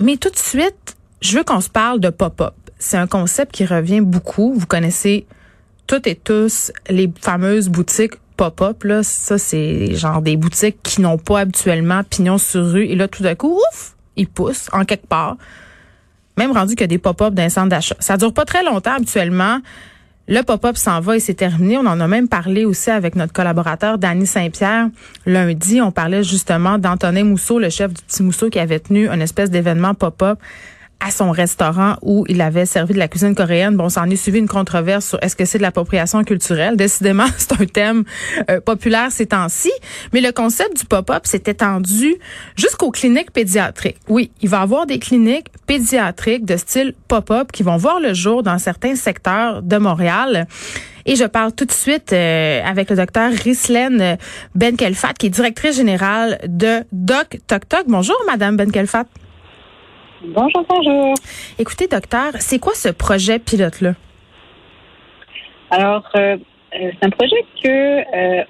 Mais 0.00 0.16
tout 0.16 0.30
de 0.30 0.36
suite, 0.36 0.96
je 1.20 1.38
veux 1.38 1.44
qu'on 1.44 1.60
se 1.60 1.68
parle 1.68 2.00
de 2.00 2.10
pop-up. 2.10 2.54
C'est 2.78 2.96
un 2.96 3.06
concept 3.06 3.52
qui 3.52 3.64
revient 3.64 4.00
beaucoup. 4.00 4.54
Vous 4.54 4.66
connaissez 4.66 5.26
toutes 5.86 6.06
et 6.06 6.14
tous 6.14 6.72
les 6.88 7.10
fameuses 7.20 7.68
boutiques 7.68 8.14
pop-up. 8.36 8.84
Là, 8.84 9.02
ça, 9.02 9.36
c'est 9.36 9.94
genre 9.94 10.22
des 10.22 10.36
boutiques 10.36 10.78
qui 10.82 11.02
n'ont 11.02 11.18
pas 11.18 11.40
habituellement 11.40 12.02
pignon 12.04 12.38
sur 12.38 12.64
rue. 12.72 12.86
Et 12.86 12.96
là, 12.96 13.06
tout 13.06 13.22
d'un 13.22 13.34
coup, 13.34 13.54
ouf, 13.54 13.94
ils 14.16 14.28
poussent 14.28 14.68
en 14.72 14.84
quelque 14.84 15.06
part. 15.06 15.36
Même 16.38 16.52
rendu 16.52 16.74
a 16.80 16.86
des 16.86 16.98
pop-up 16.98 17.34
d'un 17.34 17.50
centre 17.50 17.68
d'achat. 17.68 17.96
Ça 17.98 18.16
dure 18.16 18.32
pas 18.32 18.46
très 18.46 18.64
longtemps 18.64 18.94
habituellement. 18.94 19.60
Le 20.32 20.42
pop-up 20.42 20.76
s'en 20.76 21.00
va 21.00 21.16
et 21.16 21.20
c'est 21.20 21.34
terminé. 21.34 21.76
On 21.76 21.86
en 21.86 21.98
a 21.98 22.06
même 22.06 22.28
parlé 22.28 22.64
aussi 22.64 22.88
avec 22.90 23.16
notre 23.16 23.32
collaborateur 23.32 23.98
Danny 23.98 24.26
Saint-Pierre. 24.26 24.86
Lundi, 25.26 25.80
on 25.80 25.90
parlait 25.90 26.22
justement 26.22 26.78
d'Antonin 26.78 27.24
Mousseau, 27.24 27.58
le 27.58 27.68
chef 27.68 27.92
du 27.92 28.00
Petit 28.00 28.22
Mousseau, 28.22 28.48
qui 28.48 28.60
avait 28.60 28.78
tenu 28.78 29.08
une 29.08 29.22
espèce 29.22 29.50
d'événement 29.50 29.92
pop-up 29.92 30.38
à 31.00 31.10
son 31.10 31.30
restaurant 31.30 31.96
où 32.02 32.24
il 32.28 32.40
avait 32.40 32.66
servi 32.66 32.94
de 32.94 32.98
la 32.98 33.08
cuisine 33.08 33.34
coréenne. 33.34 33.76
Bon, 33.76 33.88
ça 33.88 34.02
en 34.02 34.10
est 34.10 34.16
suivi 34.16 34.38
une 34.38 34.48
controverse 34.48 35.06
sur 35.06 35.18
est-ce 35.22 35.34
que 35.34 35.44
c'est 35.44 35.58
de 35.58 35.62
l'appropriation 35.62 36.22
culturelle. 36.24 36.76
Décidément, 36.80 37.26
c'est 37.38 37.52
un 37.52 37.64
thème 37.64 38.04
euh, 38.50 38.60
populaire 38.60 39.10
ces 39.10 39.26
temps-ci. 39.26 39.72
Mais 40.12 40.20
le 40.20 40.32
concept 40.32 40.76
du 40.78 40.84
pop-up 40.84 41.26
s'est 41.26 41.42
étendu 41.46 42.16
jusqu'aux 42.56 42.90
cliniques 42.90 43.32
pédiatriques. 43.32 43.98
Oui, 44.08 44.30
il 44.42 44.48
va 44.48 44.58
y 44.58 44.62
avoir 44.62 44.86
des 44.86 44.98
cliniques 44.98 45.48
pédiatriques 45.66 46.44
de 46.44 46.56
style 46.56 46.94
pop-up 47.08 47.50
qui 47.52 47.62
vont 47.62 47.76
voir 47.76 48.00
le 48.00 48.14
jour 48.14 48.42
dans 48.42 48.58
certains 48.58 48.94
secteurs 48.94 49.62
de 49.62 49.76
Montréal. 49.78 50.46
Et 51.06 51.16
je 51.16 51.24
parle 51.24 51.52
tout 51.52 51.64
de 51.64 51.72
suite 51.72 52.12
euh, 52.12 52.60
avec 52.64 52.90
le 52.90 52.96
docteur 52.96 53.32
Rislaine 53.32 54.18
Benkelfat, 54.54 55.14
qui 55.14 55.26
est 55.26 55.30
directrice 55.30 55.76
générale 55.76 56.38
de 56.46 56.84
Doc 56.92 57.38
Toc 57.46 57.68
Toc. 57.68 57.84
Bonjour, 57.88 58.16
Madame 58.26 58.56
Benkelfat. 58.56 59.06
Bonjour, 60.22 60.66
bonjour. 60.68 61.14
Écoutez, 61.58 61.88
docteur, 61.88 62.32
c'est 62.40 62.58
quoi 62.58 62.74
ce 62.74 62.90
projet 62.90 63.38
pilote-là? 63.38 63.94
Alors, 65.70 66.04
euh, 66.14 66.36
euh, 66.74 66.90
c'est 66.92 67.06
un 67.06 67.10
projet 67.10 67.42
que 67.62 68.38
euh, 68.40 68.44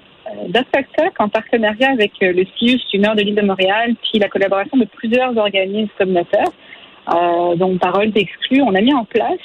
en 1.17 1.29
partenariat 1.29 1.91
avec 1.91 2.11
euh, 2.23 2.33
le 2.33 2.45
CIUS 2.57 2.81
du 2.91 2.99
nord 2.99 3.15
de 3.15 3.21
l'île 3.21 3.35
de 3.35 3.41
Montréal, 3.41 3.95
puis 4.01 4.19
la 4.19 4.27
collaboration 4.27 4.77
de 4.77 4.83
plusieurs 4.83 5.37
organismes 5.37 5.89
communautaires, 5.97 6.51
euh, 7.13 7.55
dont 7.55 7.77
Parole 7.77 8.11
d'exclus, 8.11 8.61
on 8.61 8.75
a 8.75 8.81
mis 8.81 8.93
en 8.93 9.05
place, 9.05 9.39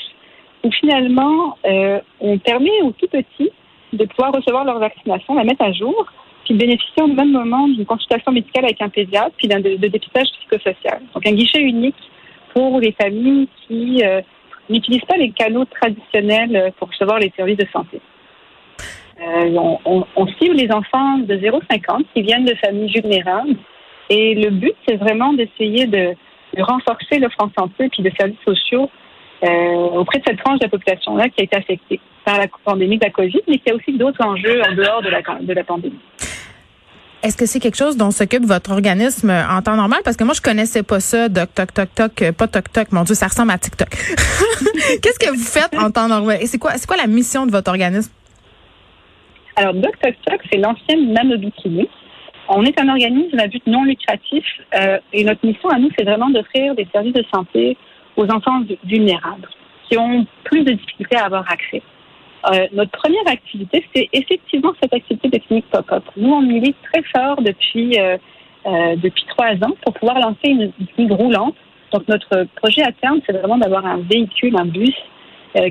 où 0.64 0.70
finalement, 0.72 1.56
euh, 1.64 2.00
on 2.20 2.38
permet 2.38 2.82
aux 2.82 2.90
tout 2.90 3.06
petits 3.06 3.52
de 3.92 4.04
pouvoir 4.04 4.32
recevoir 4.32 4.64
leur 4.64 4.80
vaccination, 4.80 5.34
la 5.34 5.44
mettre 5.44 5.62
à 5.62 5.72
jour, 5.72 6.06
puis 6.44 6.54
bénéficier 6.54 7.04
au 7.04 7.08
même 7.08 7.30
moment 7.30 7.68
d'une 7.68 7.86
consultation 7.86 8.32
médicale 8.32 8.64
avec 8.64 8.82
un 8.82 8.88
pédiatre, 8.88 9.30
puis 9.36 9.46
d'un 9.46 9.60
de, 9.60 9.76
de 9.76 9.86
dépistage 9.86 10.26
psychosocial. 10.40 11.02
Donc, 11.14 11.24
un 11.24 11.32
guichet 11.32 11.60
unique 11.60 11.94
pour 12.56 12.80
les 12.80 12.92
familles 12.92 13.48
qui 13.68 14.02
euh, 14.02 14.22
n'utilisent 14.70 15.04
pas 15.06 15.18
les 15.18 15.30
canaux 15.30 15.66
traditionnels 15.66 16.56
euh, 16.56 16.70
pour 16.78 16.88
recevoir 16.88 17.18
les 17.18 17.30
services 17.36 17.58
de 17.58 17.66
santé. 17.70 18.00
Euh, 19.20 19.76
on, 19.84 20.26
cible 20.38 20.56
les 20.56 20.70
enfants 20.72 21.18
de 21.18 21.34
0,50 21.36 22.04
qui 22.14 22.22
viennent 22.22 22.46
de 22.46 22.54
familles 22.54 22.92
vulnérables 22.94 23.56
et 24.08 24.34
le 24.34 24.50
but, 24.50 24.74
c'est 24.88 24.96
vraiment 24.96 25.34
d'essayer 25.34 25.86
de, 25.86 26.14
renforcer 26.58 27.18
l'offre 27.18 27.36
en 27.40 27.50
santé 27.58 27.90
puis 27.90 28.02
de 28.02 28.10
services 28.18 28.40
sociaux 28.46 28.90
auprès 29.42 30.20
de 30.20 30.24
cette 30.26 30.42
tranche 30.42 30.58
de 30.58 30.64
la 30.64 30.70
population-là 30.70 31.28
qui 31.28 31.42
a 31.42 31.44
été 31.44 31.56
affectée 31.56 32.00
par 32.24 32.38
la 32.38 32.46
pandémie 32.64 32.96
de 32.96 33.04
la 33.04 33.10
COVID, 33.10 33.42
mais 33.46 33.58
qui 33.58 33.70
a 33.70 33.74
aussi 33.74 33.92
d'autres 33.92 34.24
enjeux 34.24 34.62
en 34.62 34.74
dehors 34.74 35.02
de 35.02 35.10
la, 35.10 35.20
de 35.20 35.52
la 35.52 35.64
pandémie. 35.64 36.00
Est-ce 37.26 37.36
que 37.36 37.46
c'est 37.46 37.58
quelque 37.58 37.76
chose 37.76 37.96
dont 37.96 38.12
s'occupe 38.12 38.44
votre 38.44 38.70
organisme 38.70 39.30
en 39.30 39.60
temps 39.60 39.74
normal? 39.74 39.98
Parce 40.04 40.16
que 40.16 40.22
moi, 40.22 40.32
je 40.32 40.40
connaissais 40.40 40.84
pas 40.84 41.00
ça, 41.00 41.28
doc, 41.28 41.52
toc, 41.52 41.74
toc, 41.74 41.92
toc, 41.92 42.22
euh, 42.22 42.30
pas 42.30 42.46
toc, 42.46 42.70
toc. 42.72 42.92
Mon 42.92 43.02
Dieu, 43.02 43.16
ça 43.16 43.26
ressemble 43.26 43.50
à 43.50 43.58
TikTok. 43.58 43.88
Qu'est-ce 45.02 45.18
que 45.18 45.30
vous 45.30 45.42
faites 45.42 45.76
en 45.76 45.90
temps 45.90 46.06
normal? 46.06 46.38
Et 46.40 46.46
c'est 46.46 46.58
quoi, 46.58 46.74
c'est 46.74 46.86
quoi 46.86 46.96
la 46.96 47.08
mission 47.08 47.44
de 47.44 47.50
votre 47.50 47.68
organisme? 47.68 48.12
Alors, 49.56 49.74
Doc 49.74 49.98
Toc 50.00 50.14
Toc, 50.24 50.40
c'est 50.52 50.58
l'ancienne 50.58 51.12
Nanobikini. 51.14 51.88
On 52.48 52.64
est 52.64 52.80
un 52.80 52.88
organisme 52.88 53.40
à 53.40 53.48
but 53.48 53.66
non 53.66 53.82
lucratif 53.82 54.44
euh, 54.76 54.98
et 55.12 55.24
notre 55.24 55.44
mission 55.44 55.68
à 55.70 55.80
nous, 55.80 55.90
c'est 55.98 56.04
vraiment 56.04 56.30
d'offrir 56.30 56.76
des 56.76 56.86
services 56.92 57.14
de 57.14 57.24
santé 57.34 57.76
aux 58.16 58.30
enfants 58.30 58.62
vulnérables 58.84 59.48
qui 59.88 59.98
ont 59.98 60.24
plus 60.44 60.62
de 60.62 60.74
difficultés 60.74 61.16
à 61.16 61.24
avoir 61.24 61.44
accès. 61.50 61.82
Euh, 62.52 62.66
notre 62.72 62.92
première 62.92 63.26
activité, 63.26 63.84
c'est 63.94 64.08
effectivement 64.12 64.72
cette 64.80 64.94
activité 64.94 65.28
de 65.28 65.38
clinique 65.38 65.66
pop-up. 65.70 66.04
Nous, 66.16 66.32
on 66.32 66.42
milite 66.42 66.76
très 66.92 67.02
fort 67.02 67.42
depuis 67.42 67.98
euh, 67.98 68.16
euh, 68.66 68.96
depuis 68.96 69.24
trois 69.28 69.52
ans 69.54 69.74
pour 69.84 69.94
pouvoir 69.94 70.18
lancer 70.20 70.48
une, 70.48 70.72
clinique 70.94 71.12
roulante. 71.12 71.54
Donc, 71.92 72.06
notre 72.08 72.46
projet 72.56 72.82
à 72.82 72.92
terme, 72.92 73.20
c'est 73.26 73.32
vraiment 73.32 73.58
d'avoir 73.58 73.84
un 73.86 73.98
véhicule, 73.98 74.56
un 74.56 74.64
bus 74.64 74.94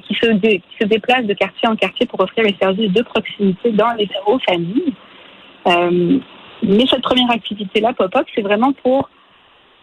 qui, 0.08 0.16
se 0.16 0.86
déplace 0.86 1.26
de 1.26 1.34
quartier 1.36 1.68
en 1.68 1.76
quartier 1.76 2.08
pour 2.08 2.20
offrir 2.20 2.44
les 2.44 2.56
services 2.60 2.92
de 2.92 3.04
proximité 3.04 3.72
dans 3.72 3.92
les 3.94 4.10
aux 4.26 4.40
familles. 4.40 4.94
Mais 6.64 6.88
cette 6.90 7.04
première 7.04 7.30
activité-là, 7.30 7.94
pop-up, 7.94 8.26
c'est 8.34 8.42
vraiment 8.42 8.74
pour, 8.74 9.10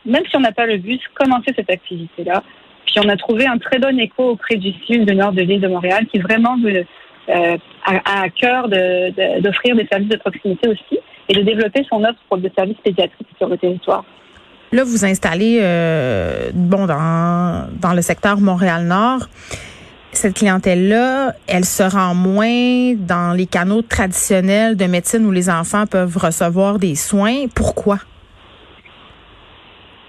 même 0.04 0.24
si 0.28 0.36
on 0.36 0.40
n'a 0.40 0.50
pas 0.50 0.66
le 0.66 0.78
bus, 0.78 0.98
commencer 1.14 1.52
cette 1.54 1.70
activité-là 1.70 2.42
puis 2.86 2.94
on 3.04 3.08
a 3.08 3.16
trouvé 3.16 3.46
un 3.46 3.58
très 3.58 3.78
bon 3.78 3.98
écho 3.98 4.30
auprès 4.30 4.56
du 4.56 4.72
sud, 4.86 5.06
du 5.06 5.14
nord 5.14 5.32
de 5.32 5.42
l'île 5.42 5.60
de 5.60 5.68
Montréal, 5.68 6.06
qui 6.12 6.18
vraiment 6.20 6.56
veut, 6.58 6.84
euh, 7.28 7.56
a, 7.84 8.22
à 8.24 8.28
cœur 8.30 8.68
d'offrir 8.68 9.74
de, 9.74 9.80
de, 9.80 9.82
des 9.82 9.88
services 9.88 10.08
de 10.08 10.16
proximité 10.16 10.68
aussi 10.68 10.98
et 11.28 11.34
de 11.34 11.42
développer 11.42 11.84
son 11.88 12.02
offre 12.04 12.18
pour 12.28 12.38
des 12.38 12.52
services 12.56 12.76
pédiatriques 12.84 13.28
sur 13.38 13.48
le 13.48 13.56
territoire. 13.56 14.04
Là, 14.72 14.84
vous 14.84 15.04
installez 15.04 15.58
euh, 15.60 16.50
bon 16.54 16.86
dans, 16.86 17.68
dans 17.80 17.92
le 17.92 18.02
secteur 18.02 18.40
Montréal-Nord. 18.40 19.28
Cette 20.12 20.34
clientèle-là, 20.34 21.32
elle 21.46 21.64
se 21.64 21.82
rend 21.82 22.14
moins 22.14 22.94
dans 22.94 23.34
les 23.34 23.46
canaux 23.46 23.82
traditionnels 23.82 24.76
de 24.76 24.84
médecine 24.86 25.24
où 25.24 25.30
les 25.30 25.48
enfants 25.48 25.86
peuvent 25.86 26.16
recevoir 26.16 26.78
des 26.78 26.94
soins. 26.94 27.46
Pourquoi? 27.54 27.98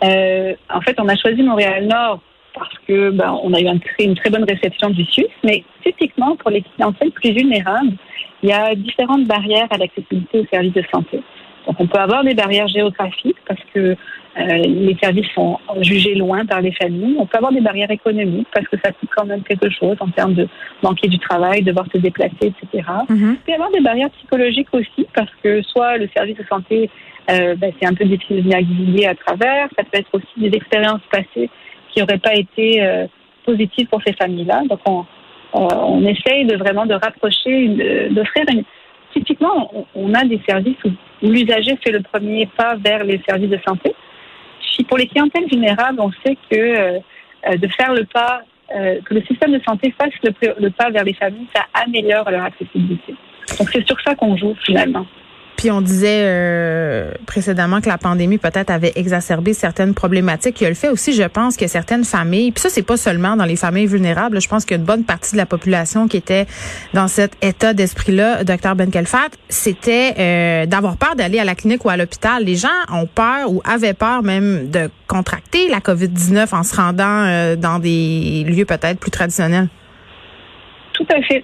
Euh, 0.04 0.54
en 0.70 0.82
fait, 0.82 0.96
on 1.00 1.08
a 1.08 1.16
choisi 1.16 1.42
Montréal-Nord 1.42 2.20
parce 2.54 2.78
que 2.88 3.10
ben, 3.10 3.38
on 3.44 3.54
a 3.54 3.60
eu 3.60 3.68
un, 3.68 3.80
une 4.00 4.16
très 4.16 4.30
bonne 4.30 4.46
réception 4.46 4.90
du 4.90 5.06
SUS, 5.06 5.26
mais 5.44 5.64
typiquement 5.84 6.36
pour 6.36 6.52
les 6.52 6.62
clientèles 6.62 7.12
plus 7.12 7.32
vulnérables, 7.32 7.94
il 8.42 8.50
y 8.50 8.54
a 8.54 8.76
différentes 8.76 9.26
barrières 9.26 9.68
à 9.72 9.78
l'accessibilité 9.78 10.40
aux 10.40 10.46
services 10.52 10.74
de 10.74 10.84
santé. 10.94 11.22
Donc 11.66 11.78
on 11.80 11.88
peut 11.88 12.00
avoir 12.00 12.24
des 12.24 12.34
barrières 12.34 12.68
géographiques 12.68 13.38
parce 13.48 13.62
que 13.74 13.96
euh, 14.36 14.58
les 14.58 14.98
services 15.02 15.30
sont 15.34 15.60
jugés 15.82 16.16
loin 16.16 16.46
par 16.46 16.62
les 16.62 16.72
familles. 16.74 17.16
On 17.20 17.26
peut 17.26 17.38
avoir 17.38 17.54
des 17.54 17.62
barrières 17.62 17.92
économiques 17.92 18.48
parce 18.54 18.68
que 18.68 18.78
ça 18.84 18.92
coûte 18.92 19.10
quand 19.16 19.26
même 19.26 19.44
quelque 19.44 19.70
chose 19.70 19.96
en 20.00 20.10
termes 20.10 20.34
de 20.34 20.48
manquer 20.82 21.08
du 21.08 21.20
travail, 21.20 21.62
devoir 21.62 21.86
se 21.94 22.00
déplacer, 22.00 22.36
etc. 22.42 22.90
Mm-hmm. 23.10 23.32
Il 23.32 23.38
peut 23.38 23.52
y 23.52 23.54
avoir 23.54 23.72
des 23.72 23.80
barrières 23.80 24.10
psychologiques 24.18 24.74
aussi 24.74 25.08
parce 25.14 25.32
que 25.44 25.62
soit 25.62 25.98
le 25.98 26.10
service 26.16 26.38
de 26.38 26.46
santé, 26.50 26.90
euh, 27.30 27.56
ben, 27.56 27.72
c'est 27.80 27.88
un 27.88 27.94
peu 27.94 28.06
difficile 28.06 28.44
de 28.44 28.50
naviguer 28.50 29.06
à 29.06 29.16
travers. 29.16 29.70
Ça 29.78 29.84
peut 29.84 30.00
être 30.00 30.10
aussi 30.14 30.26
des 30.38 30.58
expériences 30.58 31.02
passées 31.12 31.50
qui 31.94 32.00
n'aurait 32.00 32.20
pas 32.20 32.36
été 32.36 32.82
euh, 32.82 33.08
positif 33.46 33.90
pour 33.90 34.02
ces 34.06 34.14
familles-là. 34.14 34.64
Donc, 34.70 34.80
on, 34.86 35.06
on, 35.54 36.06
essaye 36.06 36.46
de 36.46 36.56
vraiment 36.58 36.86
de 36.86 36.96
rapprocher, 36.96 38.10
d'offrir. 38.12 38.46
Typiquement, 39.14 39.86
on, 39.94 40.14
a 40.14 40.26
des 40.26 40.42
services 40.48 40.78
où, 40.86 40.90
l'usager 41.22 41.78
fait 41.78 41.92
le 41.92 42.02
premier 42.02 42.48
pas 42.58 42.76
vers 42.76 43.04
les 43.04 43.22
services 43.28 43.50
de 43.50 43.60
santé. 43.66 43.94
Si 44.76 44.84
pour 44.84 44.98
les 44.98 45.08
clientèles 45.08 45.46
vulnérables, 45.48 46.02
on 46.02 46.12
sait 46.26 46.38
que 46.50 46.58
euh, 46.58 47.00
de 47.58 47.68
faire 47.68 47.94
le 47.94 48.06
pas, 48.06 48.42
euh, 48.76 49.00
que 49.06 49.14
le 49.14 49.22
système 49.24 49.52
de 49.52 49.62
santé 49.64 49.94
fasse 49.98 50.14
le 50.24 50.70
pas 50.70 50.90
vers 50.90 51.04
les 51.04 51.14
familles, 51.14 51.48
ça 51.56 51.64
améliore 51.74 52.30
leur 52.32 52.44
accessibilité. 52.44 53.16
Donc, 53.60 53.70
c'est 53.72 53.86
sur 53.86 54.00
ça 54.02 54.16
qu'on 54.16 54.36
joue 54.36 54.56
finalement. 54.66 55.06
On 55.72 55.82
disait 55.82 56.24
euh, 56.26 57.12
précédemment 57.26 57.82
que 57.82 57.90
la 57.90 57.98
pandémie 57.98 58.38
peut-être 58.38 58.70
avait 58.70 58.94
exacerbé 58.96 59.54
certaines 59.54 59.94
problématiques. 59.94 60.60
Il 60.62 60.64
y 60.64 60.68
a 60.68 60.70
le 60.70 60.76
fait 60.76 60.90
aussi, 60.90 61.14
je 61.14 61.24
pense, 61.24 61.58
que 61.58 61.68
certaines 61.68 62.04
familles, 62.04 62.52
puis 62.52 62.62
ça 62.62 62.70
c'est 62.70 62.84
pas 62.84 62.98
seulement 62.98 63.36
dans 63.36 63.46
les 63.46 63.56
familles 63.56 63.88
vulnérables, 63.88 64.42
je 64.42 64.48
pense 64.48 64.66
qu'il 64.66 64.76
y 64.76 64.80
a 64.80 64.82
une 64.82 64.86
bonne 64.86 65.04
partie 65.04 65.34
de 65.34 65.38
la 65.38 65.46
population 65.46 66.08
qui 66.08 66.18
était 66.18 66.46
dans 66.94 67.08
cet 67.08 67.34
état 67.42 67.74
d'esprit-là, 67.74 68.44
docteur 68.44 68.76
Benkelfat, 68.76 69.30
c'était 69.50 70.14
euh, 70.18 70.66
d'avoir 70.66 70.98
peur 70.98 71.16
d'aller 71.16 71.40
à 71.40 71.46
la 71.46 71.56
clinique 71.56 71.86
ou 71.86 71.90
à 71.90 71.98
l'hôpital. 71.98 72.44
Les 72.44 72.56
gens 72.56 72.68
ont 72.92 73.08
peur 73.08 73.52
ou 73.52 73.62
avaient 73.66 73.94
peur 73.94 74.24
même 74.24 74.70
de 74.70 74.90
contracter 75.08 75.70
la 75.70 75.80
COVID-19 75.80 76.54
en 76.54 76.64
se 76.64 76.76
rendant 76.76 77.26
euh, 77.26 77.56
dans 77.56 77.80
des 77.80 78.44
lieux 78.48 78.66
peut-être 78.66 79.00
plus 79.00 79.12
traditionnels. 79.12 79.70
Tout 80.94 81.06
à 81.10 81.22
fait. 81.24 81.44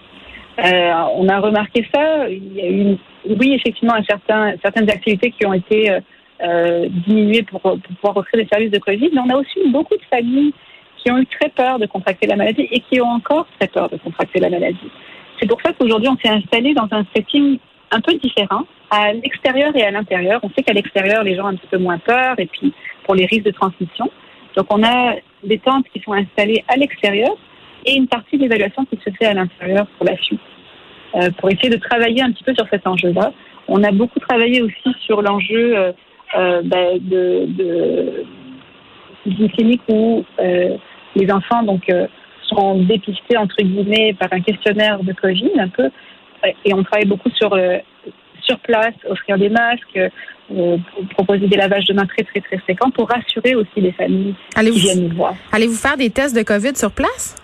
Euh, 0.65 0.93
on 1.15 1.27
a 1.29 1.39
remarqué 1.39 1.87
ça. 1.93 2.29
Il 2.29 2.53
y 2.53 2.61
a 2.61 2.69
eu, 2.69 2.97
oui, 3.39 3.53
effectivement, 3.53 3.93
un 3.93 4.03
certain, 4.03 4.53
certaines 4.61 4.89
activités 4.89 5.31
qui 5.31 5.45
ont 5.45 5.53
été 5.53 5.91
euh, 5.91 5.99
euh, 6.43 6.87
diminuées 7.07 7.43
pour, 7.43 7.61
pour, 7.61 7.79
pouvoir 7.79 8.17
offrir 8.17 8.43
des 8.43 8.47
services 8.51 8.71
de 8.71 8.79
Covid, 8.79 9.09
mais 9.13 9.21
on 9.21 9.29
a 9.29 9.37
aussi 9.37 9.59
eu 9.65 9.69
beaucoup 9.69 9.95
de 9.95 10.03
familles 10.09 10.53
qui 10.97 11.11
ont 11.11 11.17
eu 11.17 11.25
très 11.25 11.49
peur 11.49 11.79
de 11.79 11.85
contracter 11.85 12.27
la 12.27 12.35
maladie 12.35 12.67
et 12.71 12.81
qui 12.81 12.99
ont 13.01 13.07
encore 13.07 13.47
très 13.59 13.67
peur 13.67 13.89
de 13.89 13.97
contracter 13.97 14.39
la 14.39 14.49
maladie. 14.49 14.91
C'est 15.39 15.47
pour 15.47 15.61
ça 15.61 15.71
qu'aujourd'hui, 15.73 16.09
on 16.09 16.17
s'est 16.17 16.33
installé 16.33 16.73
dans 16.73 16.87
un 16.91 17.05
setting 17.15 17.57
un 17.91 18.01
peu 18.01 18.13
différent, 18.15 18.65
à 18.91 19.13
l'extérieur 19.13 19.75
et 19.75 19.83
à 19.83 19.91
l'intérieur. 19.91 20.39
On 20.43 20.49
sait 20.49 20.63
qu'à 20.63 20.73
l'extérieur, 20.73 21.23
les 21.23 21.35
gens 21.35 21.45
ont 21.45 21.47
un 21.47 21.55
petit 21.55 21.67
peu 21.67 21.77
moins 21.77 21.97
peur, 21.97 22.35
et 22.37 22.45
puis 22.45 22.73
pour 23.05 23.15
les 23.15 23.25
risques 23.25 23.45
de 23.45 23.51
transmission. 23.51 24.11
Donc, 24.55 24.67
on 24.69 24.83
a 24.83 25.15
des 25.43 25.59
tentes 25.59 25.85
qui 25.93 26.01
sont 26.01 26.13
installées 26.13 26.63
à 26.67 26.75
l'extérieur 26.75 27.35
et 27.85 27.95
une 27.95 28.07
partie 28.07 28.37
d'évaluation 28.37 28.85
qui 28.85 28.97
se 29.03 29.09
fait 29.17 29.25
à 29.25 29.33
l'intérieur 29.33 29.87
pour 29.97 30.05
la 30.05 30.17
suite, 30.17 30.39
euh, 31.15 31.29
pour 31.37 31.49
essayer 31.49 31.69
de 31.69 31.77
travailler 31.77 32.21
un 32.21 32.31
petit 32.31 32.43
peu 32.43 32.53
sur 32.53 32.67
cet 32.69 32.85
enjeu-là. 32.87 33.31
On 33.67 33.83
a 33.83 33.91
beaucoup 33.91 34.19
travaillé 34.19 34.61
aussi 34.61 34.95
sur 35.05 35.21
l'enjeu 35.21 35.77
euh, 35.77 35.91
euh, 36.37 36.61
ben, 36.63 36.97
de, 36.99 37.45
de 37.47 38.25
d'une 39.25 39.51
clinique 39.51 39.81
où 39.89 40.23
euh, 40.39 40.77
les 41.15 41.31
enfants 41.31 41.61
donc 41.63 41.91
sont 42.43 42.81
dépistés 42.83 43.37
entre 43.37 43.57
guillemets 43.61 44.15
par 44.17 44.29
un 44.31 44.39
questionnaire 44.39 45.03
de 45.03 45.13
Covid 45.13 45.51
un 45.59 45.67
peu, 45.67 45.89
et 46.63 46.73
on 46.73 46.83
travaille 46.83 47.05
beaucoup 47.05 47.29
sur 47.31 47.53
sur 48.49 48.59
place, 48.59 48.93
offrir 49.07 49.37
des 49.37 49.49
masques, 49.49 49.99
euh, 50.51 50.77
proposer 51.11 51.47
des 51.47 51.57
lavages 51.57 51.85
de 51.85 51.93
mains 51.93 52.07
très 52.07 52.23
très 52.23 52.41
très 52.41 52.57
fréquents 52.57 52.89
pour 52.89 53.07
rassurer 53.07 53.53
aussi 53.53 53.69
les 53.77 53.91
familles 53.91 54.33
allez 54.55 54.71
qui 54.71 54.79
viennent 54.79 55.07
nous 55.07 55.15
voir. 55.15 55.35
Allez-vous 55.51 55.75
faire 55.75 55.97
des 55.97 56.09
tests 56.09 56.35
de 56.35 56.41
COVID 56.41 56.75
sur 56.75 56.91
place? 56.91 57.35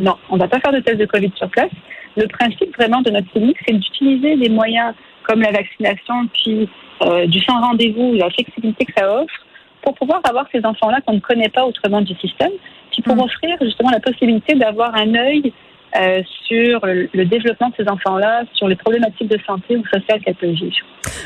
Non, 0.00 0.16
on 0.30 0.36
ne 0.36 0.40
va 0.40 0.48
pas 0.48 0.60
faire 0.60 0.72
de 0.72 0.80
tests 0.80 0.98
de 0.98 1.06
Covid 1.06 1.32
sur 1.36 1.48
place. 1.48 1.70
Le 2.16 2.26
principe 2.26 2.76
vraiment 2.76 3.02
de 3.02 3.10
notre 3.10 3.30
clinique, 3.30 3.56
c'est 3.66 3.74
d'utiliser 3.74 4.36
des 4.36 4.48
moyens 4.48 4.94
comme 5.24 5.40
la 5.40 5.52
vaccination, 5.52 6.26
puis 6.32 6.68
euh, 7.02 7.26
du 7.26 7.40
sans 7.40 7.60
rendez-vous, 7.60 8.14
la 8.14 8.30
flexibilité 8.30 8.84
que 8.84 8.92
ça 8.96 9.22
offre, 9.22 9.46
pour 9.82 9.94
pouvoir 9.94 10.20
avoir 10.24 10.46
ces 10.52 10.64
enfants-là 10.64 11.00
qu'on 11.00 11.14
ne 11.14 11.20
connaît 11.20 11.48
pas 11.48 11.64
autrement 11.64 12.00
du 12.00 12.14
système, 12.16 12.52
puis 12.90 13.02
pour 13.02 13.16
Mm. 13.16 13.20
offrir 13.20 13.56
justement 13.60 13.90
la 13.90 14.00
possibilité 14.00 14.54
d'avoir 14.54 14.94
un 14.94 15.14
œil 15.14 15.52
euh, 15.96 16.22
sur 16.46 16.84
le, 16.86 17.08
le 17.12 17.24
développement 17.24 17.68
de 17.70 17.74
ces 17.76 17.88
enfants-là, 17.88 18.44
sur 18.54 18.68
les 18.68 18.76
problématiques 18.76 19.28
de 19.28 19.38
santé 19.46 19.76
ou 19.76 19.84
sociales 19.86 20.20
qu'elles 20.20 20.34
peuvent 20.34 20.50
vivre. 20.50 20.74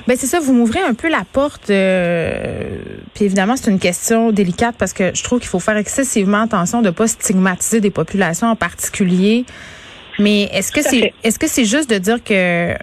Ben 0.06 0.16
c'est 0.16 0.26
ça, 0.26 0.40
vous 0.40 0.52
m'ouvrez 0.52 0.80
un 0.80 0.94
peu 0.94 1.08
la 1.08 1.22
porte. 1.32 1.70
euh, 1.70 2.78
puis 3.14 3.24
évidemment, 3.24 3.56
c'est 3.56 3.70
une 3.70 3.78
question 3.78 4.32
délicate 4.32 4.76
parce 4.78 4.92
que 4.92 5.14
je 5.14 5.22
trouve 5.22 5.40
qu'il 5.40 5.48
faut 5.48 5.60
faire 5.60 5.76
excessivement 5.76 6.42
attention 6.42 6.82
de 6.82 6.90
pas 6.90 7.06
stigmatiser 7.08 7.80
des 7.80 7.90
populations 7.90 8.48
en 8.48 8.56
particulier. 8.56 9.44
Mais 10.18 10.44
est-ce 10.44 10.72
que 10.72 10.82
c'est 10.82 11.12
est-ce 11.24 11.38
que 11.38 11.46
c'est 11.46 11.64
juste 11.66 11.90
de 11.90 11.98
dire 11.98 12.24
que 12.24 12.74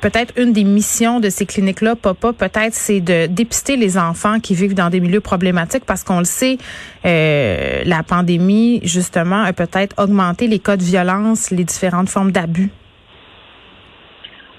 peut-être 0.00 0.32
une 0.36 0.52
des 0.52 0.64
missions 0.64 1.20
de 1.20 1.28
ces 1.28 1.46
cliniques-là, 1.46 1.96
papa, 1.96 2.32
peut-être 2.32 2.74
c'est 2.74 3.00
de 3.00 3.26
dépister 3.26 3.76
les 3.76 3.98
enfants 3.98 4.40
qui 4.40 4.54
vivent 4.54 4.74
dans 4.74 4.90
des 4.90 5.00
milieux 5.00 5.20
problématiques 5.20 5.84
parce 5.84 6.04
qu'on 6.04 6.18
le 6.18 6.24
sait, 6.24 6.58
euh, 7.04 7.82
la 7.84 8.02
pandémie 8.02 8.80
justement 8.82 9.42
a 9.42 9.52
peut-être 9.52 9.94
augmenté 10.02 10.46
les 10.46 10.58
cas 10.58 10.76
de 10.76 10.82
violence, 10.82 11.50
les 11.50 11.64
différentes 11.64 12.08
formes 12.08 12.32
d'abus. 12.32 12.70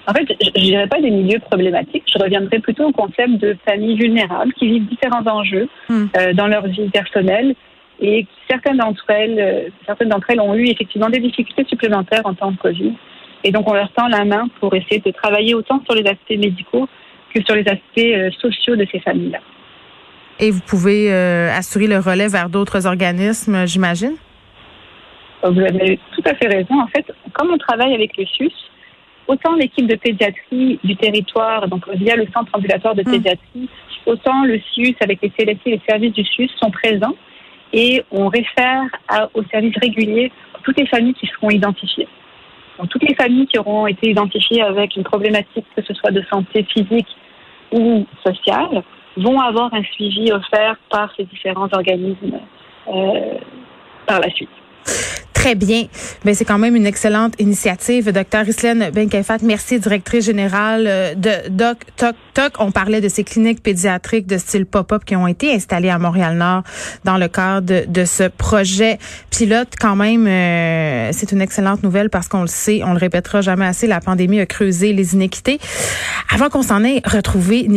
En 0.06 0.14
fait, 0.14 0.26
je 0.40 0.58
ne 0.58 0.64
dirais 0.64 0.86
pas 0.86 1.00
des 1.02 1.10
milieux 1.10 1.38
problématiques, 1.38 2.04
je 2.10 2.18
reviendrai 2.18 2.60
plutôt 2.60 2.84
au 2.84 2.92
concept 2.92 3.32
de 3.42 3.56
familles 3.68 3.98
vulnérables 3.98 4.54
qui 4.54 4.66
vivent 4.66 4.86
différents 4.88 5.26
enjeux 5.26 5.68
Hmm. 5.88 6.06
euh, 6.16 6.32
dans 6.34 6.46
leur 6.46 6.66
vie 6.66 6.88
personnelle 6.90 7.54
et 8.00 8.26
certaines 8.48 8.76
d'entre 8.76 9.04
elles, 9.08 9.38
euh, 9.38 9.68
certaines 9.86 10.08
d'entre 10.08 10.30
elles 10.30 10.40
ont 10.40 10.54
eu 10.54 10.66
effectivement 10.68 11.10
des 11.10 11.18
difficultés 11.18 11.64
supplémentaires 11.68 12.22
en 12.24 12.34
temps 12.34 12.52
de 12.52 12.56
Covid. 12.56 12.92
Et 13.44 13.52
donc, 13.52 13.68
on 13.68 13.74
leur 13.74 13.90
tend 13.92 14.08
la 14.08 14.24
main 14.24 14.48
pour 14.60 14.74
essayer 14.74 15.00
de 15.00 15.10
travailler 15.10 15.54
autant 15.54 15.80
sur 15.84 15.94
les 15.94 16.06
aspects 16.08 16.30
médicaux 16.30 16.88
que 17.34 17.42
sur 17.42 17.54
les 17.54 17.66
aspects 17.68 17.98
euh, 17.98 18.30
sociaux 18.40 18.76
de 18.76 18.86
ces 18.90 19.00
familles-là. 19.00 19.38
Et 20.40 20.50
vous 20.50 20.60
pouvez 20.60 21.12
euh, 21.12 21.50
assurer 21.52 21.86
le 21.86 21.98
relais 21.98 22.28
vers 22.28 22.48
d'autres 22.48 22.86
organismes, 22.86 23.66
j'imagine? 23.66 24.14
Vous 25.42 25.60
avez 25.60 25.98
tout 26.14 26.22
à 26.24 26.34
fait 26.34 26.48
raison. 26.48 26.80
En 26.80 26.86
fait, 26.88 27.06
comme 27.32 27.50
on 27.52 27.58
travaille 27.58 27.94
avec 27.94 28.16
le 28.16 28.24
SUS, 28.26 28.52
autant 29.28 29.54
l'équipe 29.54 29.86
de 29.86 29.94
pédiatrie 29.94 30.80
du 30.82 30.96
territoire, 30.96 31.68
donc 31.68 31.88
via 31.94 32.16
le 32.16 32.26
centre 32.34 32.50
ambulatoire 32.52 32.94
de 32.94 33.02
Hmm. 33.02 33.12
pédiatrie, 33.12 33.68
autant 34.06 34.44
le 34.44 34.58
SUS 34.72 34.96
avec 35.00 35.20
les 35.22 35.30
CLSC 35.30 35.60
et 35.66 35.70
les 35.72 35.82
services 35.88 36.12
du 36.12 36.24
SUS 36.24 36.50
sont 36.60 36.70
présents 36.70 37.14
et 37.72 38.02
on 38.10 38.28
réfère 38.28 38.84
à, 39.08 39.28
aux 39.34 39.44
services 39.50 39.76
réguliers 39.80 40.32
toutes 40.62 40.78
les 40.78 40.86
familles 40.86 41.14
qui 41.14 41.26
seront 41.26 41.50
identifiées. 41.50 42.08
Toutes 42.86 43.08
les 43.08 43.14
familles 43.14 43.46
qui 43.46 43.58
auront 43.58 43.86
été 43.86 44.10
identifiées 44.10 44.62
avec 44.62 44.96
une 44.96 45.04
problématique, 45.04 45.66
que 45.74 45.82
ce 45.82 45.94
soit 45.94 46.10
de 46.10 46.22
santé 46.30 46.64
physique 46.64 47.08
ou 47.72 48.06
sociale, 48.24 48.82
vont 49.16 49.40
avoir 49.40 49.72
un 49.74 49.82
suivi 49.82 50.30
offert 50.32 50.76
par 50.90 51.12
ces 51.16 51.24
différents 51.24 51.68
organismes 51.72 52.38
euh, 52.88 53.38
par 54.06 54.20
la 54.20 54.30
suite. 54.30 54.48
Très 55.38 55.54
bien. 55.54 55.86
Mais 56.24 56.34
c'est 56.34 56.44
quand 56.44 56.58
même 56.58 56.74
une 56.74 56.84
excellente 56.84 57.34
initiative. 57.38 58.10
Docteur 58.10 58.48
Islaine 58.48 58.90
Benkefat, 58.92 59.38
merci, 59.42 59.78
directrice 59.78 60.24
générale 60.24 60.84
euh, 60.88 61.14
de 61.14 61.48
Doc 61.48 61.78
Toc 61.96 62.16
Toc. 62.34 62.54
On 62.58 62.72
parlait 62.72 63.00
de 63.00 63.08
ces 63.08 63.22
cliniques 63.22 63.62
pédiatriques 63.62 64.26
de 64.26 64.36
style 64.36 64.66
pop-up 64.66 65.04
qui 65.04 65.14
ont 65.14 65.28
été 65.28 65.54
installées 65.54 65.90
à 65.90 65.98
Montréal-Nord 66.00 66.64
dans 67.04 67.18
le 67.18 67.28
cadre 67.28 67.68
de, 67.68 67.84
de 67.86 68.04
ce 68.04 68.24
projet 68.24 68.98
pilote. 69.30 69.74
Quand 69.80 69.94
même, 69.94 70.26
euh, 70.26 71.10
c'est 71.12 71.30
une 71.30 71.40
excellente 71.40 71.84
nouvelle 71.84 72.10
parce 72.10 72.26
qu'on 72.26 72.42
le 72.42 72.48
sait, 72.48 72.80
on 72.84 72.92
le 72.92 72.98
répétera 72.98 73.40
jamais 73.40 73.66
assez, 73.66 73.86
la 73.86 74.00
pandémie 74.00 74.40
a 74.40 74.46
creusé 74.46 74.92
les 74.92 75.14
inéquités. 75.14 75.60
Avant 76.34 76.48
qu'on 76.48 76.62
s'en 76.62 76.82
ait 76.82 77.00
retrouvé, 77.04 77.68